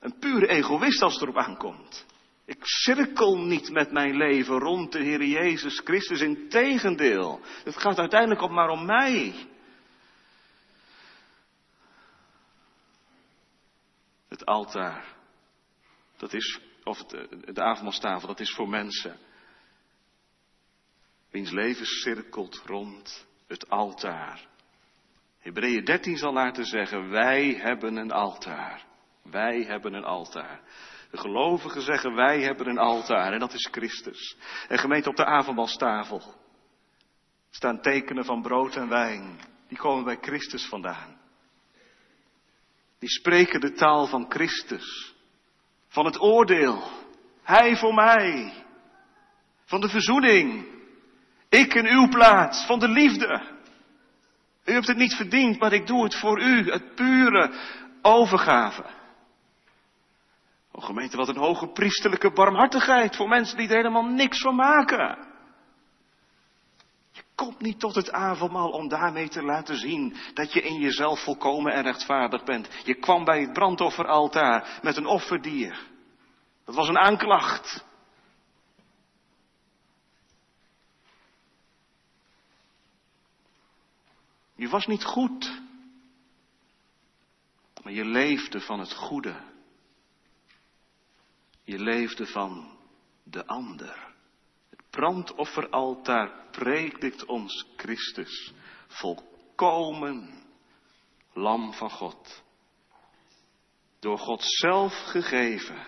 een 0.00 0.18
pure 0.18 0.46
egoïst 0.46 1.02
als 1.02 1.12
het 1.12 1.22
erop 1.22 1.36
aankomt. 1.36 2.06
Ik 2.44 2.58
cirkel 2.60 3.38
niet 3.38 3.70
met 3.70 3.92
mijn 3.92 4.16
leven 4.16 4.58
rond 4.58 4.92
de 4.92 5.02
Heer 5.02 5.24
Jezus 5.24 5.80
Christus. 5.84 6.20
Integendeel, 6.20 7.40
het 7.64 7.76
gaat 7.76 7.98
uiteindelijk 7.98 8.42
ook 8.42 8.50
maar 8.50 8.68
om 8.68 8.86
mij. 8.86 9.34
Het 14.42 14.50
altaar 14.50 15.04
dat 16.16 16.32
is, 16.32 16.60
of 16.84 17.04
de, 17.04 17.52
de 17.52 17.62
avondmaalstafel, 17.62 18.28
dat 18.28 18.40
is 18.40 18.54
voor 18.54 18.68
mensen. 18.68 19.16
Wiens 21.30 21.50
leven 21.50 21.86
cirkelt 21.86 22.62
rond 22.66 23.26
het 23.46 23.68
altaar. 23.70 24.46
Hebreeën 25.38 25.84
13 25.84 26.16
zal 26.16 26.32
laten 26.32 26.64
zeggen, 26.64 27.10
wij 27.10 27.54
hebben 27.54 27.96
een 27.96 28.10
altaar. 28.10 28.84
Wij 29.22 29.62
hebben 29.62 29.94
een 29.94 30.04
altaar. 30.04 30.60
De 31.10 31.16
gelovigen 31.16 31.82
zeggen 31.82 32.14
wij 32.14 32.42
hebben 32.42 32.68
een 32.68 32.78
altaar 32.78 33.32
en 33.32 33.38
dat 33.38 33.52
is 33.52 33.68
Christus. 33.70 34.36
En 34.68 34.78
gemeente 34.78 35.08
op 35.08 35.16
de 35.16 35.24
avondmaalstafel 35.24 36.34
staan 37.50 37.80
tekenen 37.80 38.24
van 38.24 38.42
brood 38.42 38.76
en 38.76 38.88
wijn. 38.88 39.40
Die 39.68 39.78
komen 39.78 40.04
bij 40.04 40.18
Christus 40.20 40.68
vandaan. 40.68 41.21
Die 43.02 43.10
spreken 43.10 43.60
de 43.60 43.72
taal 43.72 44.06
van 44.06 44.26
Christus. 44.28 45.14
Van 45.88 46.04
het 46.04 46.20
oordeel. 46.20 46.82
Hij 47.42 47.76
voor 47.76 47.94
mij. 47.94 48.52
Van 49.64 49.80
de 49.80 49.88
verzoening. 49.88 50.66
Ik 51.48 51.74
in 51.74 51.86
uw 51.86 52.08
plaats. 52.08 52.66
Van 52.66 52.78
de 52.78 52.88
liefde. 52.88 53.42
U 54.64 54.72
hebt 54.72 54.86
het 54.86 54.96
niet 54.96 55.14
verdiend, 55.14 55.58
maar 55.58 55.72
ik 55.72 55.86
doe 55.86 56.04
het 56.04 56.14
voor 56.14 56.42
u. 56.42 56.70
Het 56.70 56.94
pure 56.94 57.52
overgave. 58.02 58.84
O 60.72 60.80
gemeente, 60.80 61.16
wat 61.16 61.28
een 61.28 61.36
hoge 61.36 61.68
priesterlijke 61.68 62.32
barmhartigheid 62.32 63.16
voor 63.16 63.28
mensen 63.28 63.56
die 63.56 63.68
er 63.68 63.76
helemaal 63.76 64.06
niks 64.06 64.40
van 64.40 64.54
maken. 64.54 65.31
Komt 67.42 67.60
niet 67.60 67.80
tot 67.80 67.94
het 67.94 68.12
avondmaal 68.12 68.70
om 68.70 68.88
daarmee 68.88 69.28
te 69.28 69.42
laten 69.42 69.76
zien 69.76 70.16
dat 70.34 70.52
je 70.52 70.62
in 70.62 70.80
jezelf 70.80 71.22
volkomen 71.22 71.72
en 71.72 71.82
rechtvaardig 71.82 72.44
bent. 72.44 72.68
Je 72.84 72.94
kwam 72.94 73.24
bij 73.24 73.40
het 73.40 73.52
brandofferaltaar 73.52 74.78
met 74.82 74.96
een 74.96 75.06
offerdier. 75.06 75.86
Dat 76.64 76.74
was 76.74 76.88
een 76.88 76.98
aanklacht. 76.98 77.84
Je 84.54 84.68
was 84.68 84.86
niet 84.86 85.04
goed, 85.04 85.60
maar 87.82 87.92
je 87.92 88.04
leefde 88.04 88.60
van 88.60 88.80
het 88.80 88.92
goede. 88.92 89.36
Je 91.64 91.78
leefde 91.78 92.26
van 92.26 92.78
de 93.22 93.46
ander. 93.46 94.11
Brandofferaltaar 94.92 96.50
predikt 96.50 97.24
ons 97.24 97.66
Christus, 97.76 98.52
volkomen 98.86 100.42
lam 101.32 101.72
van 101.72 101.90
God. 101.90 102.42
Door 104.00 104.18
God 104.18 104.42
zelf 104.42 104.92
gegeven. 104.92 105.86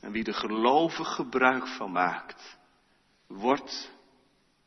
En 0.00 0.12
wie 0.12 0.24
er 0.24 0.34
gelovig 0.34 1.14
gebruik 1.14 1.66
van 1.66 1.92
maakt, 1.92 2.58
wordt 3.26 3.92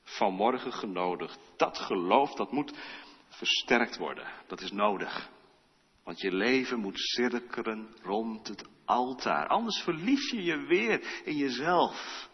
vanmorgen 0.04 0.74
genodigd. 0.74 1.40
Dat 1.58 1.78
geloof, 1.78 2.34
dat 2.34 2.52
moet 2.52 2.74
versterkt 3.28 3.98
worden. 3.98 4.28
Dat 4.48 4.62
is 4.62 4.72
nodig. 4.72 5.30
Want 6.04 6.20
je 6.22 6.32
leven 6.32 6.80
moet 6.80 7.00
cirkelen 7.00 7.96
rond 8.02 8.48
het 8.48 8.66
altaar. 8.86 9.48
Anders 9.48 9.82
verlies 9.82 10.32
je 10.32 10.44
je 10.44 10.58
weer 10.58 11.22
in 11.26 11.36
jezelf. 11.36 12.32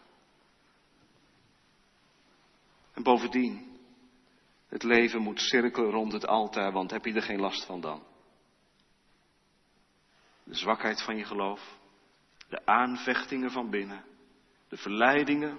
En 3.00 3.06
bovendien, 3.06 3.78
het 4.68 4.82
leven 4.82 5.22
moet 5.22 5.40
cirkelen 5.40 5.90
rond 5.90 6.12
het 6.12 6.26
altaar, 6.26 6.72
want 6.72 6.90
heb 6.90 7.04
je 7.04 7.12
er 7.12 7.22
geen 7.22 7.40
last 7.40 7.64
van 7.64 7.80
dan? 7.80 8.02
De 10.44 10.54
zwakheid 10.54 11.02
van 11.02 11.16
je 11.16 11.24
geloof, 11.24 11.78
de 12.48 12.66
aanvechtingen 12.66 13.50
van 13.50 13.70
binnen, 13.70 14.04
de 14.68 14.76
verleidingen 14.76 15.58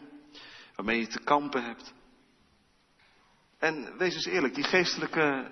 waarmee 0.76 1.00
je 1.00 1.08
te 1.08 1.24
kampen 1.24 1.64
hebt. 1.64 1.94
En 3.58 3.98
wees 3.98 4.14
eens 4.14 4.26
eerlijk, 4.26 4.56
die 4.56 4.64
geestelijke 4.64 5.52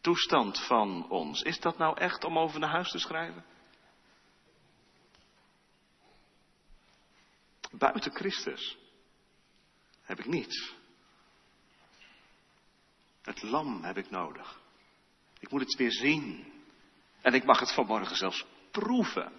toestand 0.00 0.66
van 0.66 1.10
ons, 1.10 1.42
is 1.42 1.60
dat 1.60 1.78
nou 1.78 1.98
echt 1.98 2.24
om 2.24 2.38
over 2.38 2.60
naar 2.60 2.70
huis 2.70 2.90
te 2.90 2.98
schrijven? 2.98 3.44
Buiten 7.70 8.12
Christus 8.12 8.82
heb 10.04 10.18
ik 10.18 10.26
niets. 10.26 10.74
Het 13.22 13.42
lam 13.42 13.84
heb 13.84 13.96
ik 13.96 14.10
nodig. 14.10 14.60
Ik 15.38 15.50
moet 15.50 15.60
het 15.60 15.74
weer 15.74 15.92
zien. 15.92 16.52
En 17.20 17.34
ik 17.34 17.44
mag 17.44 17.60
het 17.60 17.72
vanmorgen 17.72 18.16
zelfs 18.16 18.44
proeven. 18.70 19.32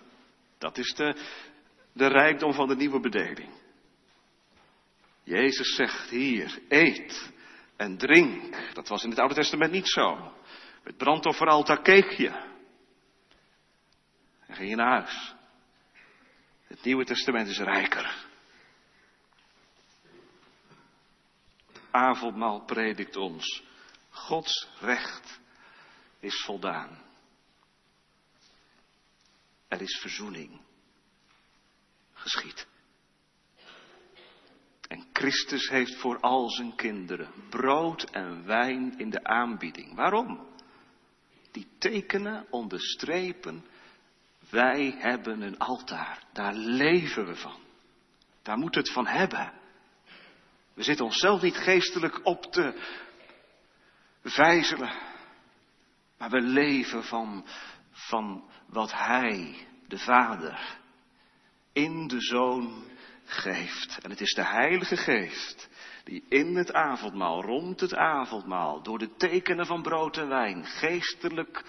Dat 0.57 0.77
is 0.77 0.93
de, 0.93 1.15
de 1.93 2.07
rijkdom 2.07 2.53
van 2.53 2.67
de 2.67 2.75
nieuwe 2.75 2.99
bedeling. 2.99 3.49
Jezus 5.23 5.75
zegt 5.75 6.09
hier, 6.09 6.61
eet 6.69 7.33
en 7.75 7.97
drink. 7.97 8.73
Dat 8.73 8.87
was 8.87 9.03
in 9.03 9.09
het 9.09 9.19
Oude 9.19 9.35
Testament 9.35 9.71
niet 9.71 9.89
zo. 9.89 10.33
Het 10.83 10.97
brandofferaltaar 10.97 11.81
keek 11.81 12.11
je. 12.11 12.29
En 14.47 14.55
ging 14.55 14.69
je 14.69 14.75
naar 14.75 14.99
huis. 14.99 15.33
Het 16.67 16.83
Nieuwe 16.83 17.05
Testament 17.05 17.47
is 17.47 17.59
rijker. 17.59 18.25
Avondmaal 21.95 22.61
predikt 22.65 23.15
ons. 23.15 23.63
Gods 24.09 24.67
recht 24.79 25.39
is 26.19 26.43
voldaan. 26.43 26.97
Er 29.67 29.81
is 29.81 29.97
verzoening 30.01 30.59
geschied. 32.13 32.67
En 34.87 35.05
Christus 35.13 35.69
heeft 35.69 35.95
voor 35.95 36.19
al 36.19 36.49
zijn 36.49 36.75
kinderen 36.75 37.31
brood 37.49 38.03
en 38.03 38.45
wijn 38.45 38.97
in 38.97 39.09
de 39.09 39.23
aanbieding. 39.23 39.95
Waarom? 39.95 40.47
Die 41.51 41.67
tekenen 41.77 42.45
onderstrepen, 42.49 43.65
wij 44.49 44.95
hebben 44.97 45.41
een 45.41 45.57
altaar. 45.57 46.23
Daar 46.33 46.53
leven 46.53 47.25
we 47.25 47.35
van. 47.35 47.59
Daar 48.41 48.57
moeten 48.57 48.81
we 48.81 48.87
het 48.87 48.95
van 48.95 49.07
hebben. 49.07 49.64
We 50.75 50.83
zitten 50.83 51.05
onszelf 51.05 51.41
niet 51.41 51.57
geestelijk 51.57 52.19
op 52.25 52.43
te 52.43 52.73
vijzelen. 54.23 54.91
Maar 56.17 56.29
we 56.29 56.41
leven 56.41 57.03
van, 57.03 57.45
van 57.91 58.49
wat 58.67 58.91
Hij, 58.91 59.67
de 59.87 59.97
Vader, 59.97 60.77
in 61.73 62.07
de 62.07 62.21
Zoon 62.21 62.83
geeft. 63.25 63.97
En 64.01 64.09
het 64.09 64.21
is 64.21 64.33
de 64.33 64.45
Heilige 64.45 64.97
Geest 64.97 65.69
die 66.03 66.23
in 66.29 66.55
het 66.55 66.73
avondmaal, 66.73 67.41
rond 67.41 67.79
het 67.79 67.95
avondmaal, 67.95 68.81
door 68.81 68.99
de 68.99 69.15
tekenen 69.15 69.65
van 69.65 69.81
brood 69.81 70.17
en 70.17 70.27
wijn, 70.27 70.65
geestelijk 70.65 71.63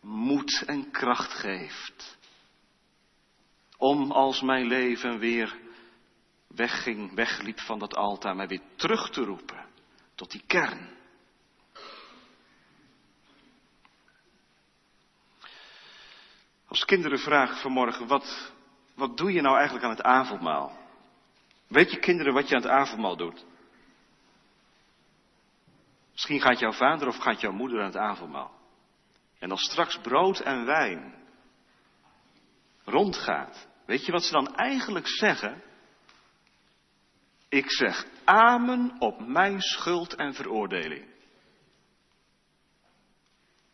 moed 0.00 0.62
en 0.66 0.90
kracht 0.90 1.32
geeft. 1.32 2.18
Om 3.76 4.10
als 4.10 4.42
mijn 4.42 4.66
leven 4.66 5.18
weer 5.18 5.64
wegging, 6.56 7.14
wegliep 7.14 7.60
van 7.60 7.78
dat 7.78 7.94
altaar, 7.94 8.36
mij 8.36 8.48
weer 8.48 8.62
terug 8.76 9.10
te 9.10 9.24
roepen 9.24 9.64
tot 10.14 10.30
die 10.30 10.42
kern. 10.46 10.94
Als 16.68 16.84
kinderen 16.84 17.18
vragen 17.18 17.56
vanmorgen, 17.56 18.06
wat, 18.06 18.52
wat 18.94 19.16
doe 19.16 19.32
je 19.32 19.40
nou 19.40 19.56
eigenlijk 19.56 19.84
aan 19.84 19.90
het 19.90 20.02
avondmaal? 20.02 20.78
Weet 21.66 21.90
je 21.90 21.98
kinderen 21.98 22.32
wat 22.32 22.48
je 22.48 22.54
aan 22.54 22.62
het 22.62 22.70
avondmaal 22.70 23.16
doet? 23.16 23.44
Misschien 26.12 26.40
gaat 26.40 26.58
jouw 26.58 26.72
vader 26.72 27.08
of 27.08 27.16
gaat 27.16 27.40
jouw 27.40 27.52
moeder 27.52 27.78
aan 27.78 27.86
het 27.86 27.96
avondmaal. 27.96 28.54
En 29.38 29.50
als 29.50 29.62
straks 29.62 29.98
brood 29.98 30.40
en 30.40 30.64
wijn 30.64 31.14
rondgaat, 32.84 33.68
weet 33.86 34.06
je 34.06 34.12
wat 34.12 34.24
ze 34.24 34.32
dan 34.32 34.54
eigenlijk 34.54 35.08
zeggen? 35.08 35.62
Ik 37.48 37.70
zeg 37.70 38.06
amen 38.24 38.96
op 38.98 39.26
mijn 39.26 39.60
schuld 39.60 40.14
en 40.14 40.34
veroordeling. 40.34 41.04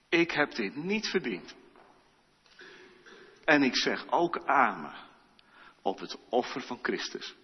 Ik 0.09 0.31
heb 0.31 0.55
dit 0.55 0.77
niet 0.77 1.07
verdiend. 1.07 1.55
En 3.45 3.63
ik 3.63 3.77
zeg 3.77 4.11
ook 4.11 4.47
amen 4.47 4.95
op 5.83 5.99
het 5.99 6.19
offer 6.29 6.61
van 6.61 6.79
Christus. 6.83 7.35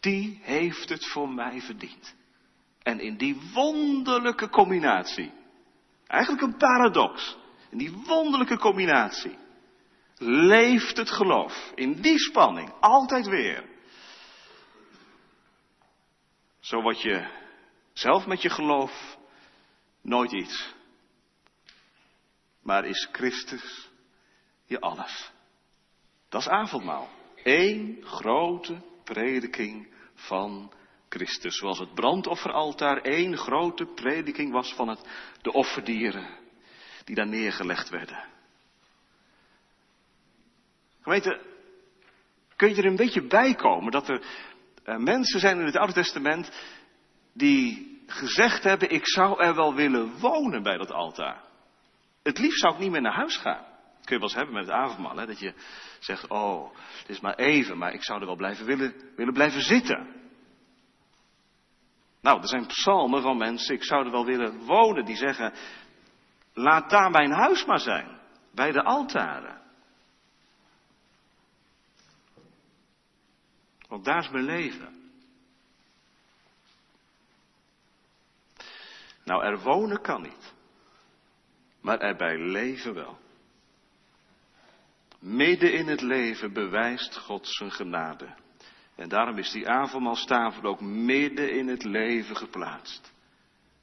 Die 0.00 0.40
heeft 0.42 0.88
het 0.88 1.06
voor 1.06 1.28
mij 1.28 1.60
verdiend. 1.60 2.14
En 2.82 3.00
in 3.00 3.16
die 3.16 3.40
wonderlijke 3.54 4.48
combinatie, 4.48 5.32
eigenlijk 6.06 6.42
een 6.42 6.56
paradox, 6.56 7.36
in 7.70 7.78
die 7.78 7.92
wonderlijke 7.92 8.58
combinatie, 8.58 9.38
leeft 10.18 10.96
het 10.96 11.10
geloof. 11.10 11.72
In 11.74 12.00
die 12.00 12.18
spanning, 12.18 12.72
altijd 12.80 13.26
weer. 13.26 13.64
Zo 16.60 16.80
word 16.82 17.00
je 17.00 17.28
zelf 17.92 18.26
met 18.26 18.42
je 18.42 18.50
geloof 18.50 19.18
nooit 20.02 20.32
iets. 20.32 20.74
Maar 22.62 22.84
is 22.84 23.08
Christus 23.12 23.90
je 24.64 24.80
alles. 24.80 25.32
Dat 26.28 26.40
is 26.40 26.48
avondmaal. 26.48 27.08
Eén 27.42 28.02
grote 28.04 28.82
prediking 29.04 29.94
van 30.14 30.72
Christus. 31.08 31.56
Zoals 31.56 31.78
het 31.78 31.94
brandofferaltaar 31.94 32.96
één 32.96 33.36
grote 33.36 33.86
prediking 33.86 34.52
was 34.52 34.74
van 34.74 34.88
het, 34.88 35.08
de 35.42 35.52
offerdieren 35.52 36.38
die 37.04 37.14
daar 37.14 37.28
neergelegd 37.28 37.88
werden. 37.88 38.24
Gemeente, 41.00 41.40
kun 42.56 42.68
je 42.68 42.74
er 42.74 42.84
een 42.84 42.96
beetje 42.96 43.26
bij 43.26 43.54
komen 43.54 43.92
dat 43.92 44.08
er 44.08 44.22
uh, 44.90 44.96
mensen 44.96 45.40
zijn 45.40 45.58
in 45.58 45.66
het 45.66 45.76
Oude 45.76 45.92
Testament 45.92 46.50
die 47.32 48.02
gezegd 48.06 48.64
hebben, 48.64 48.90
ik 48.90 49.06
zou 49.06 49.42
er 49.42 49.54
wel 49.54 49.74
willen 49.74 50.18
wonen 50.18 50.62
bij 50.62 50.76
dat 50.76 50.92
altaar. 50.92 51.40
Het 52.22 52.38
liefst 52.38 52.60
zou 52.60 52.74
ik 52.74 52.80
niet 52.80 52.90
meer 52.90 53.00
naar 53.00 53.14
huis 53.14 53.36
gaan. 53.36 53.64
Kun 54.04 54.18
je 54.18 54.18
wel 54.18 54.28
eens 54.28 54.34
hebben 54.34 54.54
met 54.54 54.64
het 54.64 54.74
avondmaal, 54.74 55.16
hè? 55.16 55.26
dat 55.26 55.38
je 55.38 55.54
zegt, 56.00 56.28
oh, 56.28 56.74
het 56.98 57.08
is 57.08 57.20
maar 57.20 57.34
even, 57.34 57.78
maar 57.78 57.92
ik 57.92 58.04
zou 58.04 58.20
er 58.20 58.26
wel 58.26 58.36
blijven 58.36 58.66
willen, 58.66 58.94
willen 59.16 59.32
blijven 59.32 59.60
zitten. 59.60 60.08
Nou, 62.20 62.40
er 62.40 62.48
zijn 62.48 62.66
psalmen 62.66 63.22
van 63.22 63.36
mensen, 63.36 63.74
ik 63.74 63.84
zou 63.84 64.04
er 64.04 64.10
wel 64.10 64.24
willen 64.24 64.58
wonen, 64.58 65.04
die 65.04 65.16
zeggen, 65.16 65.52
laat 66.54 66.90
daar 66.90 67.10
mijn 67.10 67.32
huis 67.32 67.64
maar 67.64 67.78
zijn, 67.78 68.18
bij 68.54 68.72
de 68.72 68.82
altaren. 68.82 69.60
Want 73.90 74.04
daar 74.04 74.18
is 74.18 74.30
mijn 74.30 74.44
leven. 74.44 75.12
Nou, 79.24 79.44
er 79.44 79.58
wonen 79.58 80.00
kan 80.00 80.22
niet. 80.22 80.54
Maar 81.80 81.98
erbij 81.98 82.38
leven 82.38 82.94
wel. 82.94 83.18
Midden 85.18 85.72
in 85.72 85.86
het 85.86 86.00
leven 86.00 86.52
bewijst 86.52 87.16
God 87.16 87.46
zijn 87.46 87.70
genade. 87.70 88.34
En 88.94 89.08
daarom 89.08 89.38
is 89.38 89.50
die 89.50 89.68
avondmaalstafel 89.68 90.62
ook 90.62 90.80
midden 90.80 91.52
in 91.52 91.68
het 91.68 91.84
leven 91.84 92.36
geplaatst. 92.36 93.12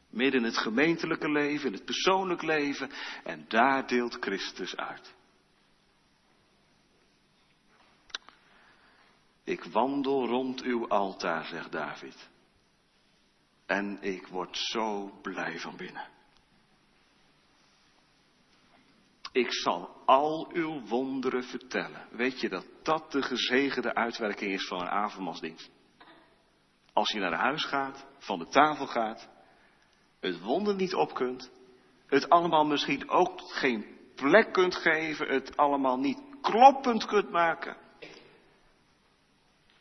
Midden 0.09 0.39
in 0.39 0.45
het 0.45 0.57
gemeentelijke 0.57 1.31
leven, 1.31 1.67
in 1.67 1.73
het 1.73 1.85
persoonlijk 1.85 2.41
leven. 2.41 2.89
En 3.23 3.45
daar 3.47 3.87
deelt 3.87 4.17
Christus 4.19 4.75
uit. 4.75 5.15
Ik 9.47 9.63
wandel 9.63 10.27
rond 10.27 10.61
uw 10.61 10.87
altaar, 10.87 11.45
zegt 11.45 11.71
David. 11.71 12.29
En 13.65 13.97
ik 14.01 14.27
word 14.27 14.57
zo 14.57 15.11
blij 15.21 15.59
van 15.59 15.77
binnen. 15.77 16.07
Ik 19.31 19.53
zal 19.53 20.01
al 20.05 20.49
uw 20.53 20.81
wonderen 20.87 21.43
vertellen. 21.43 22.07
Weet 22.11 22.41
je 22.41 22.49
dat 22.49 22.65
dat 22.83 23.11
de 23.11 23.21
gezegende 23.21 23.95
uitwerking 23.95 24.51
is 24.51 24.67
van 24.67 24.81
een 24.81 24.89
avondmaalsdienst? 24.89 25.71
Als 26.93 27.09
je 27.09 27.19
naar 27.19 27.39
huis 27.39 27.65
gaat, 27.65 28.05
van 28.17 28.39
de 28.39 28.47
tafel 28.47 28.87
gaat, 28.87 29.29
het 30.19 30.39
wonder 30.39 30.75
niet 30.75 30.95
op 30.95 31.13
kunt, 31.13 31.51
het 32.05 32.29
allemaal 32.29 32.65
misschien 32.65 33.09
ook 33.09 33.41
geen 33.41 33.97
plek 34.15 34.53
kunt 34.53 34.75
geven, 34.75 35.27
het 35.27 35.57
allemaal 35.57 35.97
niet 35.97 36.21
kloppend 36.41 37.05
kunt 37.05 37.29
maken. 37.29 37.85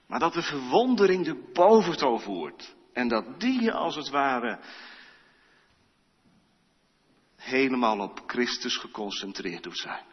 Maar 0.06 0.18
dat 0.18 0.32
de 0.32 0.42
verwondering 0.42 1.24
de 1.24 1.50
boventoon 1.52 2.20
voert. 2.20 2.76
En 2.92 3.08
dat 3.08 3.40
die 3.40 3.62
je 3.62 3.72
als 3.72 3.96
het 3.96 4.08
ware 4.08 4.60
helemaal 7.36 8.00
op 8.00 8.22
Christus 8.26 8.76
geconcentreerd 8.76 9.62
doet 9.62 9.78
zijn. 9.78 10.04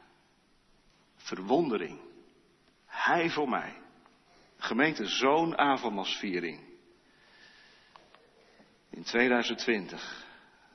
Verwondering. 1.16 2.00
Hij 2.86 3.30
voor 3.30 3.50
mij. 3.50 3.82
Gemeente, 4.58 5.06
zo'n 5.06 5.58
avondmasviering. 5.58 6.72
In 8.90 9.04
2020. 9.04 10.26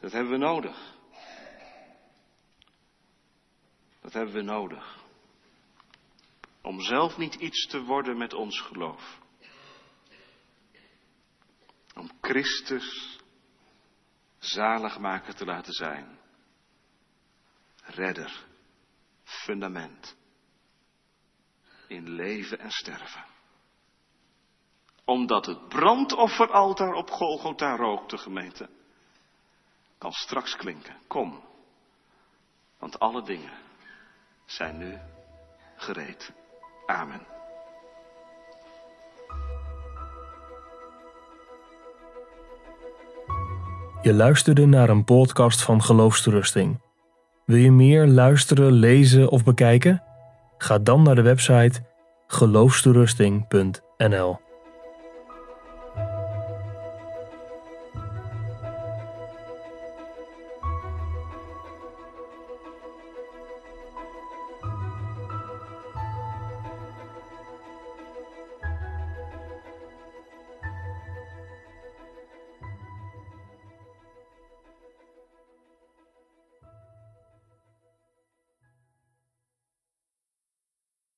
Dat 0.00 0.12
hebben 0.12 0.32
we 0.32 0.38
nodig. 0.38 0.96
Dat 4.00 4.12
hebben 4.12 4.34
we 4.34 4.42
nodig. 4.42 4.97
Om 6.62 6.80
zelf 6.80 7.16
niet 7.16 7.34
iets 7.34 7.66
te 7.66 7.82
worden 7.82 8.16
met 8.18 8.34
ons 8.34 8.60
geloof. 8.60 9.18
Om 11.94 12.10
Christus 12.20 13.18
zaligmaker 14.38 15.34
te 15.34 15.44
laten 15.44 15.72
zijn 15.72 16.18
redder, 17.84 18.46
fundament 19.24 20.16
in 21.86 22.08
leven 22.08 22.58
en 22.58 22.70
sterven. 22.70 23.24
Omdat 25.04 25.46
het 25.46 25.68
brandofferaltaar 25.68 26.92
op 26.92 27.10
Golgotha 27.10 27.76
rookte, 27.76 28.18
gemeente, 28.18 28.68
kan 29.98 30.12
straks 30.12 30.56
klinken. 30.56 30.96
Kom, 31.06 31.44
want 32.78 32.98
alle 32.98 33.22
dingen 33.22 33.58
zijn 34.44 34.78
nu 34.78 34.98
gereed. 35.76 36.32
Amen. 36.88 37.20
Je 44.02 44.14
luisterde 44.14 44.66
naar 44.66 44.88
een 44.88 45.04
podcast 45.04 45.62
van 45.62 45.82
Geloofsterusting. 45.82 46.80
Wil 47.44 47.56
je 47.56 47.70
meer 47.70 48.06
luisteren, 48.06 48.72
lezen 48.72 49.28
of 49.28 49.44
bekijken? 49.44 50.02
Ga 50.58 50.78
dan 50.78 51.02
naar 51.02 51.14
de 51.14 51.22
website 51.22 51.80
geloofsterusting.nl 52.26 54.47